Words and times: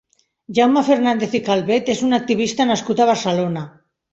Jaume 0.59 0.81
Fernàndez 0.87 1.35
i 1.39 1.43
Calvet 1.49 1.93
és 1.97 2.03
un 2.09 2.19
activista 2.19 2.69
nascut 2.71 3.03
a 3.03 3.09
Barcelona. 3.15 3.69